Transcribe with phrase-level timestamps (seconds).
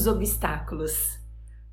[0.00, 1.18] os obstáculos.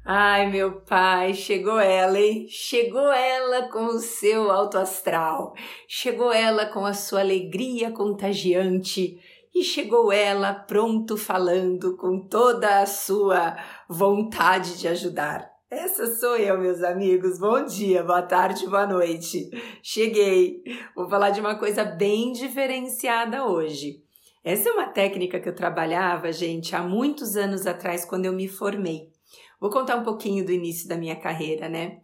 [0.03, 2.45] Ai, meu pai, chegou ela, hein?
[2.49, 5.53] Chegou ela com o seu alto astral,
[5.87, 9.17] chegou ela com a sua alegria contagiante
[9.55, 13.55] e chegou ela pronto falando com toda a sua
[13.87, 15.49] vontade de ajudar.
[15.71, 17.39] Essa sou eu, meus amigos.
[17.39, 19.49] Bom dia, boa tarde, boa noite.
[19.81, 20.63] Cheguei.
[20.93, 24.05] Vou falar de uma coisa bem diferenciada hoje.
[24.47, 28.47] Essa é uma técnica que eu trabalhava, gente, há muitos anos atrás, quando eu me
[28.47, 29.11] formei.
[29.59, 31.99] Vou contar um pouquinho do início da minha carreira, né?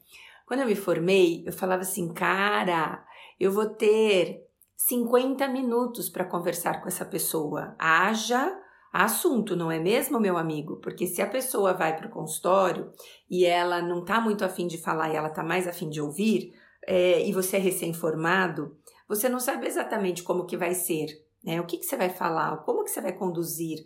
[0.45, 3.01] Quando eu me formei, eu falava assim, cara,
[3.39, 7.77] eu vou ter 50 minutos para conversar com essa pessoa.
[7.79, 8.53] Haja
[8.91, 10.81] assunto, não é mesmo, meu amigo?
[10.81, 12.91] Porque se a pessoa vai para o consultório
[13.31, 16.53] e ela não está muito afim de falar e ela está mais afim de ouvir,
[16.85, 18.75] é, e você é recém-formado,
[19.07, 21.07] você não sabe exatamente como que vai ser,
[21.43, 21.59] né?
[21.59, 23.85] O que, que você vai falar, como que você vai conduzir.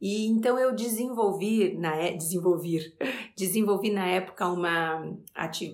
[0.00, 2.96] E então eu desenvolvi na desenvolver,
[3.36, 5.00] desenvolvi na época uma,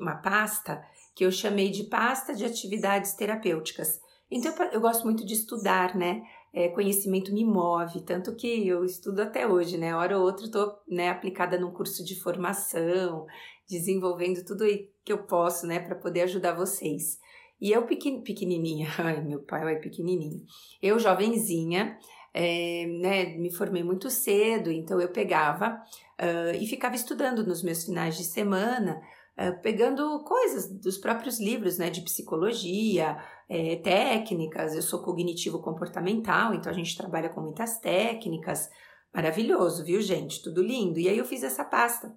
[0.00, 0.82] uma pasta
[1.14, 4.00] que eu chamei de pasta de atividades terapêuticas.
[4.30, 6.22] Então eu gosto muito de estudar, né?
[6.54, 9.94] é, conhecimento me move, tanto que eu estudo até hoje, né?
[9.94, 13.26] Hora ou outra estou né, aplicada num curso de formação,
[13.68, 14.64] desenvolvendo tudo
[15.04, 17.18] que eu posso, né, para poder ajudar vocês.
[17.60, 20.44] E eu pequen, pequenininha, ai meu pai é pequenininho,
[20.82, 21.98] eu jovenzinha,
[22.32, 25.80] é, né, me formei muito cedo, então eu pegava
[26.20, 29.00] uh, e ficava estudando nos meus finais de semana,
[29.38, 33.16] uh, pegando coisas dos próprios livros, né, de psicologia,
[33.48, 38.68] é, técnicas, eu sou cognitivo-comportamental, então a gente trabalha com muitas técnicas.
[39.14, 40.42] Maravilhoso, viu, gente?
[40.42, 40.98] Tudo lindo.
[40.98, 42.12] E aí eu fiz essa pasta.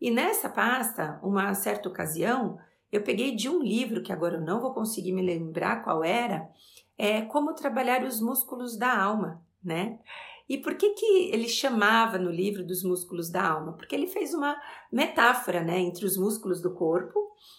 [0.00, 2.58] E nessa pasta, uma certa ocasião,
[2.94, 6.48] eu peguei de um livro que agora eu não vou conseguir me lembrar qual era,
[6.96, 9.98] é Como Trabalhar os Músculos da Alma, né?
[10.48, 13.72] E por que, que ele chamava no livro dos músculos da alma?
[13.72, 14.54] Porque ele fez uma
[14.92, 17.18] metáfora né, entre os músculos do corpo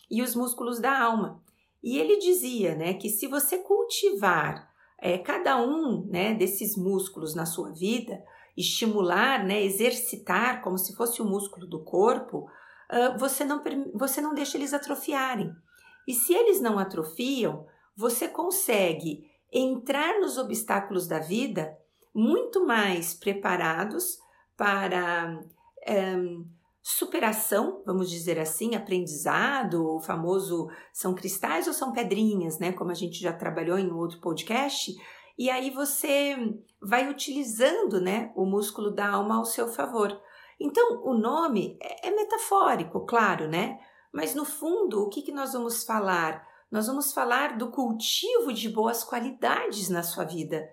[0.09, 1.43] e os músculos da alma.
[1.83, 7.47] E ele dizia né, que se você cultivar é, cada um né, desses músculos na
[7.47, 8.23] sua vida,
[8.55, 12.47] estimular, né, exercitar como se fosse o músculo do corpo,
[13.17, 13.63] você, não,
[13.93, 15.51] você não deixa eles atrofiarem.
[16.07, 17.65] E se eles não atrofiam,
[17.95, 21.75] você consegue entrar nos obstáculos da vida
[22.13, 24.17] muito mais preparados
[24.55, 25.39] para
[26.81, 32.71] superação, vamos dizer assim, aprendizado, o famoso são cristais ou são pedrinhas, né?
[32.71, 34.95] Como a gente já trabalhou em outro podcast.
[35.37, 36.37] E aí você
[36.79, 40.15] vai utilizando, né, o músculo da alma ao seu favor.
[40.59, 43.79] Então, o nome é, é metafórico, claro, né?
[44.11, 46.47] Mas no fundo, o que, que nós vamos falar?
[46.71, 50.69] Nós vamos falar do cultivo de boas qualidades na sua vida,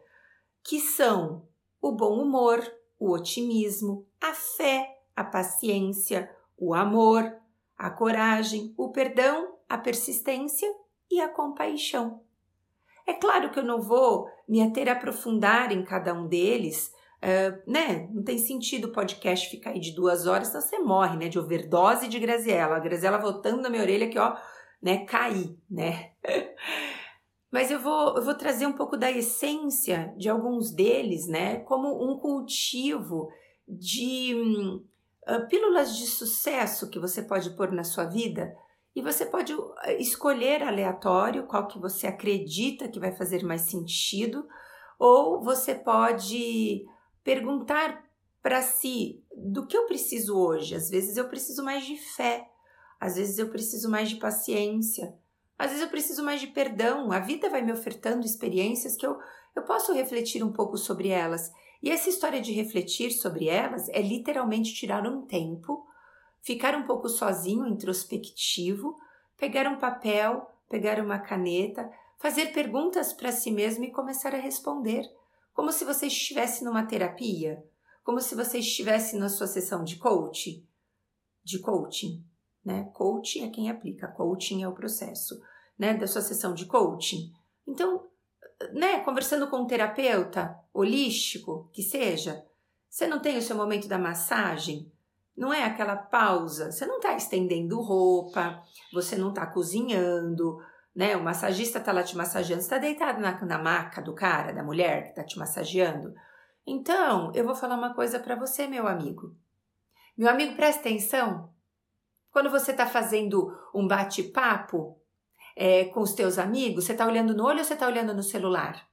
[0.62, 1.46] que são
[1.80, 2.60] o bom humor,
[2.98, 7.36] o otimismo, a fé, a paciência, o amor,
[7.76, 10.72] a coragem, o perdão, a persistência
[11.10, 12.22] e a compaixão.
[13.04, 17.70] É claro que eu não vou me ater a aprofundar em cada um deles, uh,
[17.70, 18.08] né?
[18.12, 21.28] Não tem sentido o podcast ficar aí de duas horas, senão você morre, né?
[21.28, 22.76] De overdose de Graziella.
[22.76, 24.36] A Graziella voltando na minha orelha aqui, ó,
[24.82, 25.04] né?
[25.04, 26.12] Cair, né?
[27.50, 31.60] Mas eu vou, eu vou trazer um pouco da essência de alguns deles, né?
[31.60, 33.30] Como um cultivo
[33.68, 34.34] de
[35.28, 38.56] uh, pílulas de sucesso que você pode pôr na sua vida
[38.94, 44.46] e você pode ah, escolher aleatório qual que você acredita que vai fazer mais sentido
[44.98, 46.84] ou você pode
[47.24, 48.04] perguntar
[48.42, 50.74] para si do que eu preciso hoje.
[50.74, 52.48] Às vezes eu preciso mais de fé,
[53.00, 55.14] às vezes eu preciso mais de paciência,
[55.58, 57.12] às vezes eu preciso mais de perdão.
[57.12, 59.16] A vida vai me ofertando experiências que eu,
[59.54, 61.50] eu posso refletir um pouco sobre elas.
[61.82, 65.86] E essa história de refletir sobre elas é literalmente tirar um tempo,
[66.40, 68.96] ficar um pouco sozinho, introspectivo,
[69.36, 75.04] pegar um papel, pegar uma caneta, fazer perguntas para si mesmo e começar a responder,
[75.52, 77.62] como se você estivesse numa terapia,
[78.02, 80.66] como se você estivesse na sua sessão de coach,
[81.44, 82.24] de coaching,
[82.64, 82.90] né?
[82.94, 85.40] Coaching é quem aplica, coaching é o processo,
[85.78, 87.32] né, da sua sessão de coaching.
[87.66, 88.08] Então,
[88.72, 92.44] né, conversando com um terapeuta holístico, que seja,
[92.88, 94.90] você não tem o seu momento da massagem?
[95.36, 98.62] Não é aquela pausa, você não está estendendo roupa,
[98.92, 100.58] você não está cozinhando,
[100.94, 101.16] né?
[101.16, 104.62] O massagista está lá te massageando, você está deitado na, na maca do cara, da
[104.62, 106.14] mulher que está te massageando.
[106.66, 109.34] Então, eu vou falar uma coisa para você, meu amigo.
[110.16, 111.50] Meu amigo, presta atenção.
[112.30, 114.98] Quando você está fazendo um bate-papo
[115.56, 118.22] é, com os teus amigos, você está olhando no olho ou você está olhando no
[118.22, 118.86] celular?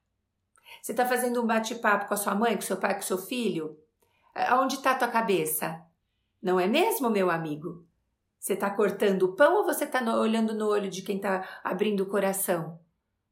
[0.81, 3.77] Você está fazendo um bate-papo com a sua mãe, com seu pai, com seu filho?
[4.33, 5.81] Aonde está a tua cabeça?
[6.41, 7.85] Não é mesmo, meu amigo?
[8.39, 12.01] Você está cortando o pão ou você está olhando no olho de quem está abrindo
[12.01, 12.79] o coração?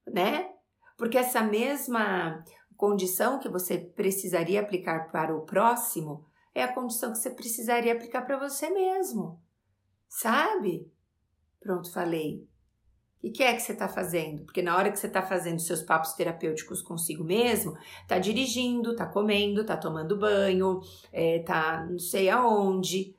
[0.05, 0.49] Né?
[0.97, 2.43] Porque essa mesma
[2.75, 8.23] condição que você precisaria aplicar para o próximo é a condição que você precisaria aplicar
[8.23, 9.39] para você mesmo.
[10.09, 10.91] Sabe?
[11.59, 12.47] Pronto, falei.
[13.23, 14.43] O que é que você está fazendo?
[14.43, 17.75] Porque na hora que você está fazendo seus papos terapêuticos consigo mesmo,
[18.07, 20.79] tá dirigindo, tá comendo, tá tomando banho,
[21.11, 23.16] é, tá não sei aonde.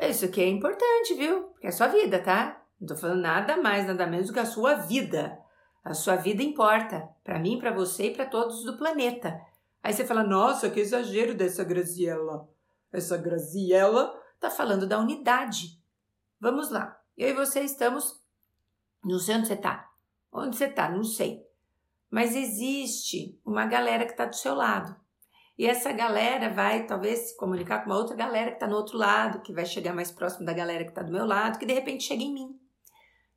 [0.00, 1.44] Isso aqui é importante, viu?
[1.44, 2.62] Porque é a sua vida, tá?
[2.80, 5.38] Não tô falando nada mais, nada menos do que a sua vida.
[5.84, 7.08] A sua vida importa.
[7.24, 9.40] para mim, para você e para todos do planeta.
[9.82, 12.48] Aí você fala, nossa, que exagero dessa Graziella.
[12.92, 15.80] Essa Graziella tá falando da unidade.
[16.40, 17.00] Vamos lá.
[17.16, 18.22] Eu e você estamos
[19.04, 19.90] não sei onde você tá.
[20.32, 20.90] Onde você tá?
[20.90, 21.46] Não sei.
[22.10, 24.94] Mas existe uma galera que está do seu lado.
[25.58, 28.96] E essa galera vai talvez se comunicar com uma outra galera que está no outro
[28.96, 31.74] lado, que vai chegar mais próximo da galera que está do meu lado, que de
[31.74, 32.60] repente chega em mim.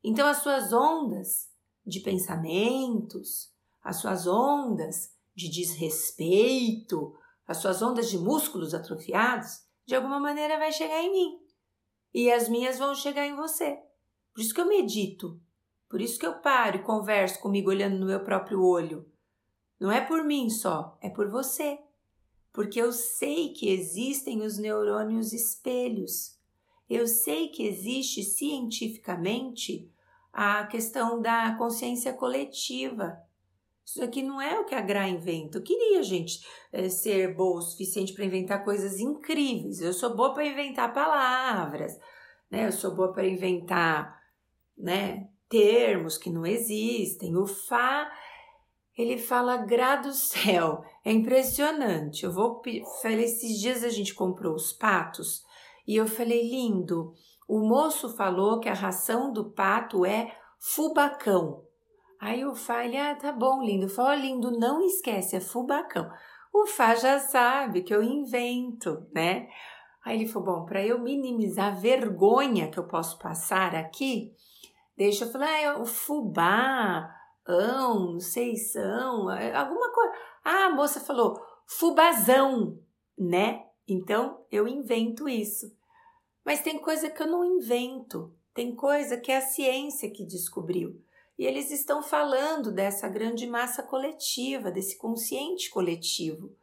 [0.03, 1.49] Então as suas ondas
[1.85, 3.51] de pensamentos,
[3.83, 7.15] as suas ondas de desrespeito,
[7.47, 11.39] as suas ondas de músculos atrofiados, de alguma maneira vai chegar em mim.
[12.13, 13.79] E as minhas vão chegar em você.
[14.33, 15.41] Por isso que eu medito
[15.91, 19.05] por isso que eu paro e converso comigo olhando no meu próprio olho.
[19.77, 21.77] Não é por mim só, é por você.
[22.53, 26.37] Porque eu sei que existem os neurônios espelhos.
[26.89, 29.89] Eu sei que existe cientificamente
[30.33, 33.17] a questão da consciência coletiva.
[33.85, 35.57] Isso aqui não é o que a Gra inventa.
[35.57, 39.81] Eu queria, gente, eh, ser boa o suficiente para inventar coisas incríveis.
[39.81, 41.97] Eu sou boa para inventar palavras,
[42.49, 42.67] né?
[42.67, 44.21] Eu sou boa para inventar,
[44.77, 45.31] né?
[45.51, 47.35] termos que não existem.
[47.35, 48.09] O Fá,
[48.97, 50.83] ele fala Gra do céu.
[51.03, 52.23] É impressionante.
[52.23, 52.61] Eu vou.
[53.01, 55.43] Falei, esses dias a gente comprou os patos
[55.87, 57.13] e eu falei, lindo.
[57.47, 61.63] O moço falou que a ração do pato é fubacão.
[62.19, 63.89] Aí o Fá, ele, ah, tá bom, lindo.
[63.89, 66.09] Falou, lindo, não esquece, é fubacão.
[66.53, 69.49] O Fá já sabe que eu invento, né?
[70.05, 74.33] Aí ele falou, bom, para eu minimizar a vergonha que eu posso passar aqui,
[75.01, 77.09] Deixa eu falar, ah, é o fubá,
[77.47, 80.13] ão, não sei são, é, alguma coisa.
[80.43, 82.79] Ah, a moça falou fubazão,
[83.17, 83.65] né?
[83.87, 85.75] Então eu invento isso.
[86.45, 91.01] Mas tem coisa que eu não invento, tem coisa que é a ciência que descobriu.
[91.37, 96.55] E eles estão falando dessa grande massa coletiva, desse consciente coletivo.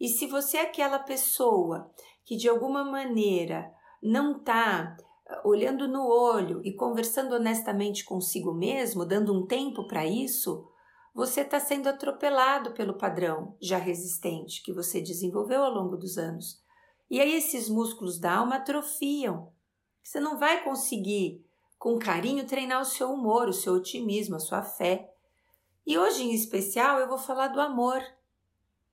[0.00, 1.90] E se você é aquela pessoa
[2.24, 3.72] que de alguma maneira
[4.02, 4.96] não está
[5.44, 10.68] olhando no olho e conversando honestamente consigo mesmo, dando um tempo para isso,
[11.14, 16.62] você está sendo atropelado pelo padrão já resistente que você desenvolveu ao longo dos anos.
[17.10, 19.52] E aí esses músculos da alma atrofiam.
[20.02, 21.44] Você não vai conseguir,
[21.78, 25.10] com carinho, treinar o seu humor, o seu otimismo, a sua fé.
[25.86, 28.02] E hoje, em especial, eu vou falar do amor.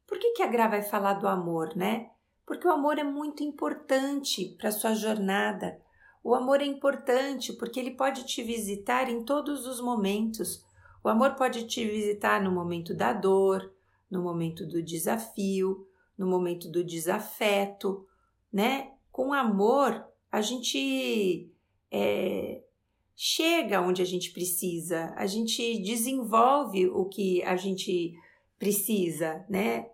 [0.05, 2.11] Por que, que a Gra vai falar do amor, né?
[2.45, 5.81] Porque o amor é muito importante para a sua jornada
[6.23, 10.63] o amor é importante porque ele pode te visitar em todos os momentos.
[11.03, 13.73] O amor pode te visitar no momento da dor,
[14.09, 15.87] no momento do desafio,
[16.17, 18.05] no momento do desafeto,
[18.53, 18.91] né?
[19.11, 21.51] Com amor, a gente
[21.89, 22.61] é,
[23.15, 28.13] chega onde a gente precisa, a gente desenvolve o que a gente
[28.59, 29.89] precisa, né?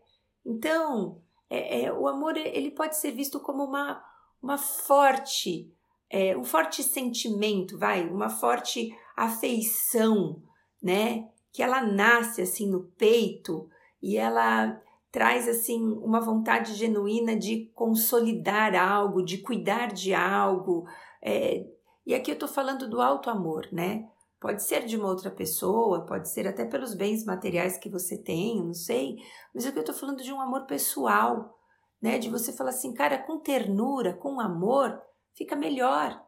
[0.46, 4.04] Então, é, é, o amor ele pode ser visto como uma,
[4.42, 5.74] uma forte
[6.10, 10.42] é, um forte sentimento, vai, uma forte afeição,
[10.82, 11.28] né?
[11.52, 13.70] Que ela nasce assim no peito
[14.02, 20.86] e ela traz assim uma vontade genuína de consolidar algo, de cuidar de algo.
[21.22, 21.66] É,
[22.06, 24.08] e aqui eu estou falando do alto amor, né?
[24.40, 28.64] Pode ser de uma outra pessoa, pode ser até pelos bens materiais que você tem,
[28.64, 29.16] não sei,
[29.54, 31.58] mas aqui eu estou falando de um amor pessoal,
[32.00, 32.20] né?
[32.20, 35.02] De você falar assim, cara, com ternura, com amor,
[35.38, 36.26] fica melhor.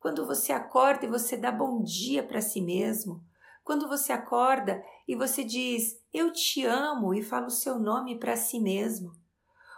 [0.00, 3.24] Quando você acorda e você dá bom dia para si mesmo.
[3.64, 8.36] Quando você acorda e você diz eu te amo e fala o seu nome para
[8.36, 9.12] si mesmo.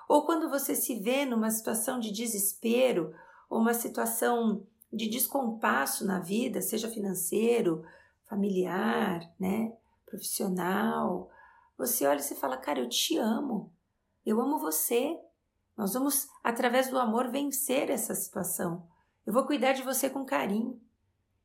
[0.08, 3.14] Ou quando você se vê numa situação de desespero
[3.48, 7.84] ou uma situação de descompasso na vida, seja financeiro,
[8.24, 9.72] familiar, né,
[10.06, 11.30] profissional,
[11.76, 13.72] você olha e você fala: "Cara, eu te amo.
[14.24, 15.18] Eu amo você.
[15.80, 18.86] Nós vamos, através do amor, vencer essa situação.
[19.26, 20.78] Eu vou cuidar de você com carinho.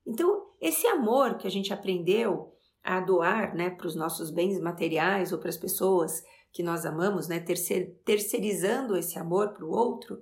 [0.06, 5.32] Então, esse amor que a gente aprendeu a doar né, para os nossos bens materiais
[5.32, 10.22] ou para as pessoas que nós amamos, né, terceir, terceirizando esse amor para o outro,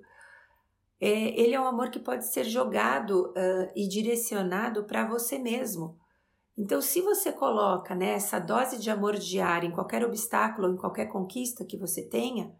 [1.00, 5.98] é, ele é um amor que pode ser jogado uh, e direcionado para você mesmo.
[6.56, 11.06] Então, se você coloca né, essa dose de amor diária em qualquer obstáculo em qualquer
[11.06, 12.54] conquista que você tenha,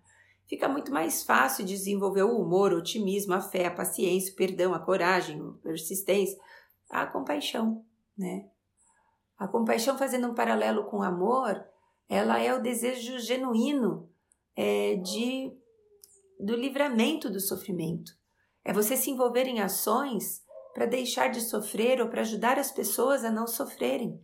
[0.49, 4.75] fica muito mais fácil desenvolver o humor, o otimismo, a fé, a paciência, o perdão,
[4.75, 6.39] a coragem, a persistência,
[6.91, 7.85] a compaixão,
[8.17, 8.49] né?
[9.37, 11.65] A compaixão, fazendo um paralelo com o amor,
[12.09, 14.09] ela é o desejo genuíno
[14.57, 15.53] é, de
[16.39, 18.13] do livramento do sofrimento.
[18.65, 20.43] É você se envolver em ações
[20.75, 24.21] para deixar de sofrer ou para ajudar as pessoas a não sofrerem.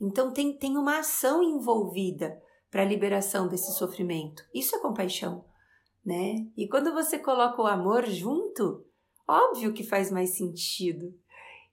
[0.00, 2.36] Então tem, tem uma ação envolvida
[2.70, 4.42] para a liberação desse sofrimento.
[4.52, 5.44] Isso é compaixão,
[6.04, 6.46] né?
[6.56, 8.84] E quando você coloca o amor junto,
[9.26, 11.14] óbvio que faz mais sentido.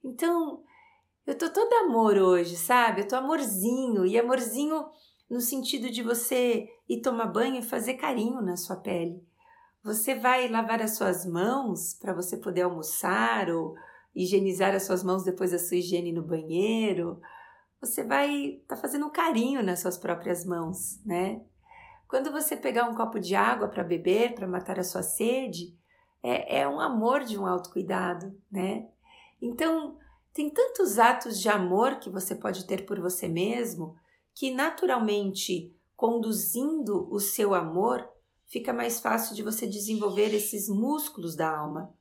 [0.04, 0.64] Então,
[1.26, 3.02] eu tô todo amor hoje, sabe?
[3.02, 4.86] Eu tô amorzinho e amorzinho
[5.30, 9.24] no sentido de você ir tomar banho e fazer carinho na sua pele.
[9.84, 13.76] Você vai lavar as suas mãos para você poder almoçar ou
[14.16, 17.20] higienizar as suas mãos depois da sua higiene no banheiro.
[17.80, 21.42] Você vai estar tá fazendo um carinho nas suas próprias mãos, né?
[22.12, 25.74] Quando você pegar um copo de água para beber, para matar a sua sede,
[26.22, 28.86] é, é um amor de um autocuidado, né?
[29.42, 29.98] Então,
[30.34, 33.96] tem tantos atos de amor que você pode ter por você mesmo
[34.36, 38.06] que naturalmente conduzindo o seu amor
[38.46, 41.96] fica mais fácil de você desenvolver esses músculos da alma.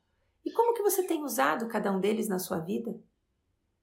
[0.45, 3.01] E como que você tem usado cada um deles na sua vida?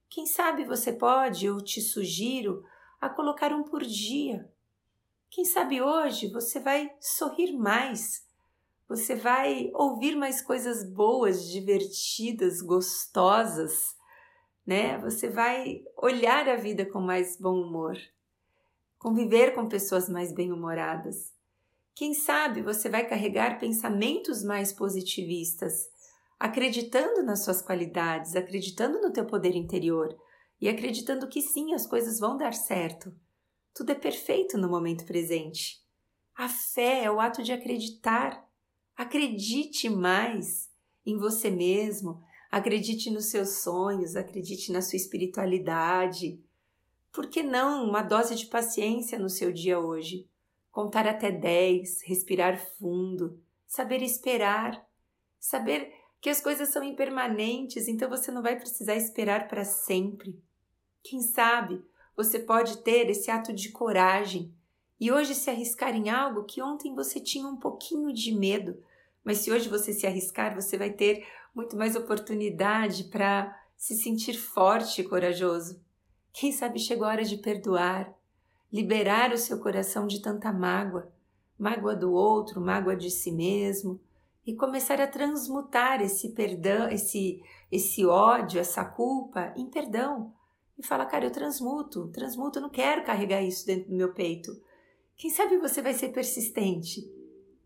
[0.10, 2.66] Quem sabe você pode, eu te sugiro,
[3.00, 4.52] a colocar um por dia.
[5.30, 8.26] Quem sabe hoje você vai sorrir mais,
[8.88, 13.96] você vai ouvir mais coisas boas, divertidas, gostosas,
[14.66, 14.98] né?
[15.00, 17.98] Você vai olhar a vida com mais bom humor
[18.98, 21.34] conviver com pessoas mais bem-humoradas.
[21.96, 25.88] Quem sabe você vai carregar pensamentos mais positivistas,
[26.40, 30.16] acreditando nas suas qualidades, acreditando no teu poder interior
[30.60, 33.14] e acreditando que sim, as coisas vão dar certo.
[33.78, 35.86] Tudo é perfeito no momento presente.
[36.36, 38.44] A fé é o ato de acreditar.
[38.96, 40.68] Acredite mais
[41.06, 42.20] em você mesmo,
[42.50, 46.44] acredite nos seus sonhos, acredite na sua espiritualidade,
[47.12, 50.28] por que não uma dose de paciência no seu dia hoje?
[50.72, 54.84] Contar até 10, respirar fundo, saber esperar,
[55.40, 60.42] saber que as coisas são impermanentes, então você não vai precisar esperar para sempre.
[61.04, 61.86] Quem sabe
[62.18, 64.52] você pode ter esse ato de coragem
[65.00, 68.76] e hoje se arriscar em algo que ontem você tinha um pouquinho de medo,
[69.24, 74.34] mas se hoje você se arriscar, você vai ter muito mais oportunidade para se sentir
[74.34, 75.80] forte e corajoso.
[76.34, 78.12] Quem sabe chegou a hora de perdoar,
[78.74, 81.12] liberar o seu coração de tanta mágoa,
[81.58, 84.00] mágoa do outro, mágoa de si mesmo,
[84.46, 90.34] e começar a transmutar esse perdão, esse esse ódio, essa culpa em perdão.
[90.78, 94.52] E fala, cara, eu transmuto, transmuto, eu não quero carregar isso dentro do meu peito.
[95.16, 97.02] Quem sabe você vai ser persistente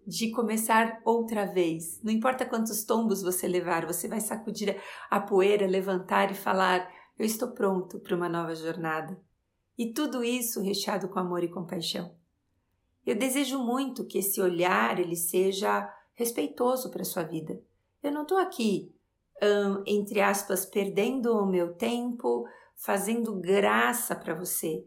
[0.07, 2.01] de começar outra vez.
[2.01, 6.89] Não importa quantos tombos você levar, você vai sacudir a poeira, levantar e falar:
[7.19, 9.19] eu estou pronto para uma nova jornada.
[9.77, 12.15] E tudo isso recheado com amor e compaixão.
[13.05, 17.59] Eu desejo muito que esse olhar ele seja respeitoso para a sua vida.
[18.01, 18.93] Eu não estou aqui,
[19.85, 22.45] entre aspas, perdendo o meu tempo,
[22.81, 24.83] fazendo graça para você.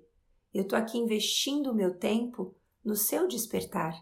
[0.53, 2.53] Eu estou aqui investindo o meu tempo
[2.85, 3.95] no seu despertar.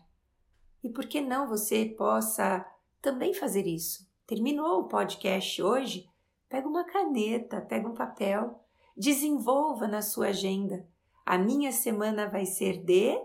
[0.82, 2.66] E por que não você possa
[3.02, 4.08] também fazer isso?
[4.26, 6.08] Terminou o podcast hoje?
[6.48, 8.64] Pega uma caneta, pega um papel,
[8.96, 10.88] desenvolva na sua agenda.
[11.24, 13.20] A minha semana vai ser de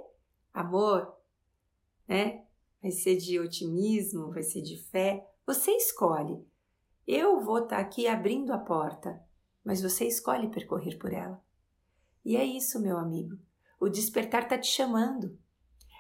[0.53, 1.15] amor,
[2.05, 2.43] né?
[2.81, 5.25] Vai ser de otimismo, vai ser de fé.
[5.45, 6.45] Você escolhe.
[7.07, 9.25] Eu vou estar tá aqui abrindo a porta,
[9.67, 11.43] mas você escolhe percorrer por ela.
[12.23, 13.35] E é isso, meu amigo.
[13.77, 15.37] O despertar está te chamando.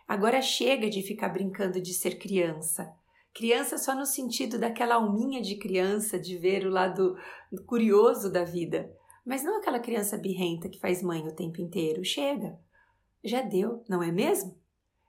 [0.07, 2.89] Agora chega de ficar brincando de ser criança.
[3.35, 7.17] Criança só no sentido daquela alminha de criança, de ver o lado
[7.65, 8.89] curioso da vida.
[9.25, 12.05] Mas não aquela criança birrenta que faz mãe o tempo inteiro.
[12.05, 12.57] Chega.
[13.21, 14.57] Já deu, não é mesmo?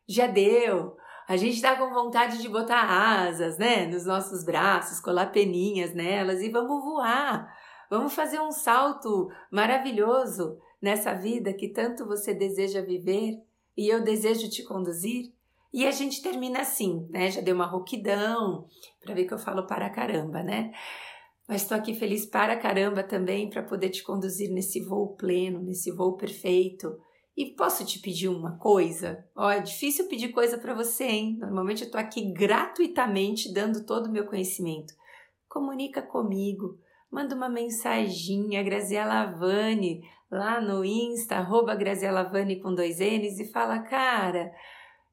[0.04, 0.96] Já deu.
[1.28, 6.40] A gente tá com vontade de botar asas, né, nos nossos braços, colar peninhas nelas
[6.42, 7.56] e vamos voar.
[7.90, 13.42] Vamos fazer um salto maravilhoso nessa vida que tanto você deseja viver
[13.76, 15.32] e eu desejo te conduzir.
[15.72, 17.30] E a gente termina assim, né?
[17.30, 18.66] Já deu uma rouquidão,
[19.00, 20.72] para ver que eu falo para caramba, né?
[21.46, 25.90] Mas estou aqui feliz para caramba também para poder te conduzir nesse voo pleno, nesse
[25.90, 26.98] voo perfeito.
[27.36, 29.24] E posso te pedir uma coisa?
[29.36, 31.36] Ó, é difícil pedir coisa para você, hein?
[31.38, 34.92] Normalmente eu estou aqui gratuitamente dando todo o meu conhecimento.
[35.48, 36.78] comunica comigo.
[37.10, 43.50] Manda uma mensaginha, Graziela Vani, lá no Insta, arroba Graziela Vani com dois N's e
[43.50, 44.52] fala, cara,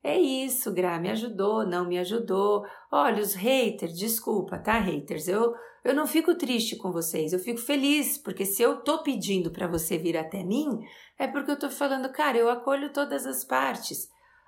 [0.03, 2.63] é isso, Gra, me ajudou, não me ajudou.
[2.91, 5.27] Olha, os haters, desculpa, tá, haters?
[5.27, 9.49] Eu, eu não fico triste com vocês, eu fico feliz, porque se eu tô pedindo
[9.49, 10.79] para você vir até mim,
[11.17, 14.07] é porque eu tô falando, cara, eu acolho todas as partes.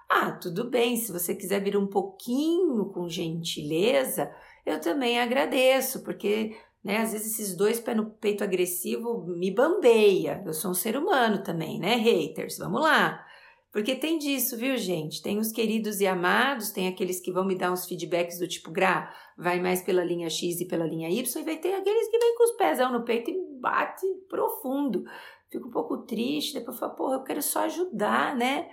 [0.09, 4.31] Ah, tudo bem, se você quiser vir um pouquinho com gentileza,
[4.65, 6.55] eu também agradeço, porque
[6.87, 10.41] né, às vezes esses dois pés no peito agressivo me bambeia.
[10.45, 12.57] Eu sou um ser humano também, né, haters?
[12.57, 13.25] Vamos lá.
[13.73, 15.21] Porque tem disso, viu, gente?
[15.21, 18.71] Tem os queridos e amados, tem aqueles que vão me dar uns feedbacks do tipo,
[18.71, 22.17] Gra, vai mais pela linha X e pela linha Y, e vai ter aqueles que
[22.17, 25.03] vêm com os pés no peito e bate profundo.
[25.51, 28.69] Fico um pouco triste, depois falo, porra, eu quero só ajudar, né?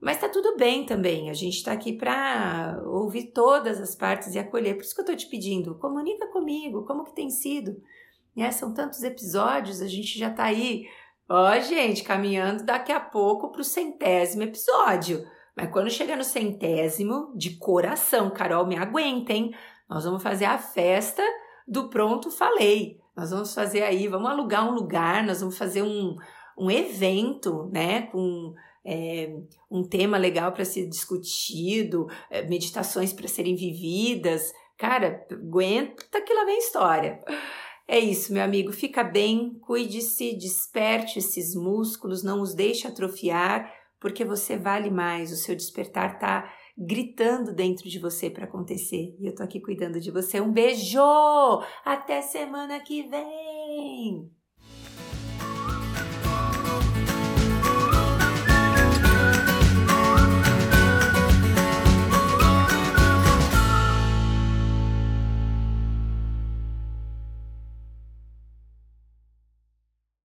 [0.00, 4.38] Mas tá tudo bem também, a gente tá aqui para ouvir todas as partes e
[4.38, 4.74] acolher.
[4.74, 7.82] Por isso que eu tô te pedindo, comunica comigo, como que tem sido?
[8.36, 8.50] Né?
[8.52, 10.86] São tantos episódios, a gente já tá aí
[11.30, 15.26] Ó, gente, caminhando daqui a pouco para o centésimo episódio.
[15.54, 19.54] Mas quando chegar no centésimo, de coração, Carol, me aguentem.
[19.90, 21.22] Nós vamos fazer a festa
[21.66, 22.98] do Pronto Falei.
[23.14, 26.16] Nós vamos fazer aí, vamos alugar um lugar, nós vamos fazer um,
[26.56, 28.54] um evento, né, com
[28.84, 29.34] é,
[29.70, 34.52] um tema legal para ser discutido, é, meditações para serem vividas.
[34.76, 37.22] Cara, aguenta que lá vem história.
[37.86, 38.70] É isso, meu amigo.
[38.70, 45.32] Fica bem, cuide-se, desperte esses músculos, não os deixe atrofiar, porque você vale mais.
[45.32, 49.16] O seu despertar está gritando dentro de você para acontecer.
[49.18, 50.40] E eu tô aqui cuidando de você.
[50.40, 51.00] Um beijo!
[51.84, 54.37] Até semana que vem!